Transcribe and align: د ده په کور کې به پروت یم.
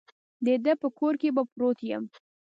د 0.45 0.47
ده 0.63 0.73
په 0.81 0.87
کور 0.99 1.13
کې 1.21 1.29
به 1.35 1.43
پروت 1.51 1.79
یم. 1.91 2.03